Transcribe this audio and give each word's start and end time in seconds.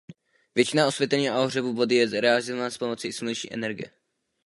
Většina 0.55 0.87
osvětlení 0.87 1.29
a 1.29 1.39
ohřevu 1.41 1.73
vody 1.73 1.95
je 1.95 2.21
realizována 2.21 2.69
s 2.71 2.77
pomocí 2.77 3.13
sluneční 3.13 3.53
energie. 3.53 3.91